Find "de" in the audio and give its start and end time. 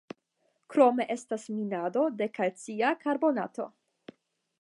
2.21-2.29